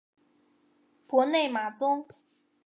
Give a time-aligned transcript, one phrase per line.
[1.05, 2.07] 博内马宗。